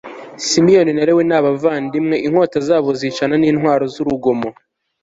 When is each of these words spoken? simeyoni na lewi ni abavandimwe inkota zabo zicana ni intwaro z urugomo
simeyoni 0.47 0.91
na 0.95 1.03
lewi 1.07 1.23
ni 1.27 1.33
abavandimwe 1.39 2.15
inkota 2.27 2.57
zabo 2.67 2.89
zicana 2.99 3.33
ni 3.37 3.47
intwaro 3.51 3.85
z 3.93 3.95
urugomo 4.01 4.49